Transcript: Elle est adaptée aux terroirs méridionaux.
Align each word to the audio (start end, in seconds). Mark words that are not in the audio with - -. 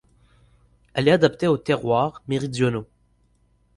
Elle 0.95 1.09
est 1.09 1.11
adaptée 1.11 1.45
aux 1.45 1.59
terroirs 1.59 2.23
méridionaux. 2.27 2.87